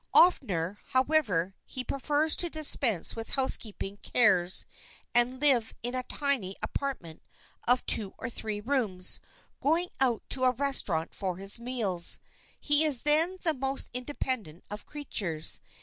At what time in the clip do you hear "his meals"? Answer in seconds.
11.37-12.17